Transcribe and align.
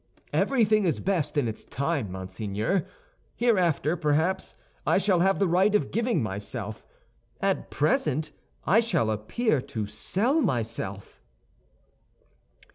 Everything 0.33 0.83
is 0.85 0.99
best 0.99 1.37
in 1.37 1.47
its 1.47 1.63
time, 1.63 2.11
monseigneur. 2.11 2.87
Hereafter, 3.35 3.95
perhaps, 3.95 4.55
I 4.83 4.97
shall 4.97 5.19
have 5.19 5.37
the 5.37 5.47
right 5.47 5.75
of 5.75 5.91
giving 5.91 6.23
myself; 6.23 6.83
at 7.39 7.69
present 7.69 8.31
I 8.65 8.79
shall 8.79 9.11
appear 9.11 9.61
to 9.61 9.85
sell 9.85 10.41
myself." 10.41 11.21